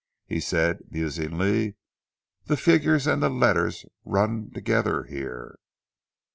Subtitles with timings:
[0.25, 1.75] he said musingly,
[2.45, 5.59] "the figures and the letters run together here."